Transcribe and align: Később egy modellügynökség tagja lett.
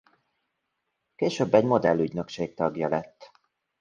Később 1.15 1.53
egy 1.53 1.65
modellügynökség 1.65 2.53
tagja 2.53 2.87
lett. 2.87 3.31